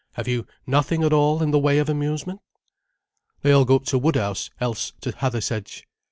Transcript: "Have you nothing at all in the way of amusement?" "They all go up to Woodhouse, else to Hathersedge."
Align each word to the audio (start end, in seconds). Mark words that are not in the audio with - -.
"Have 0.13 0.27
you 0.27 0.47
nothing 0.65 1.03
at 1.03 1.13
all 1.13 1.43
in 1.43 1.51
the 1.51 1.59
way 1.59 1.77
of 1.77 1.87
amusement?" 1.87 2.41
"They 3.43 3.51
all 3.51 3.65
go 3.65 3.75
up 3.75 3.85
to 3.85 3.99
Woodhouse, 3.99 4.49
else 4.59 4.93
to 5.01 5.11
Hathersedge." 5.11 5.83